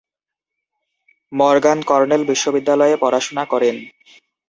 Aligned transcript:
Morgan 1.31 1.79
Cornell 1.89 2.21
বিশ্ববিদ্যালয়ে 2.25 2.95
পড়াশুনা 2.97 3.43
করেন। 3.45 3.75